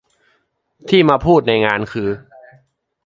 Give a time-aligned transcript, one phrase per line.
[0.89, 2.09] ที่มาพูดในงานคือ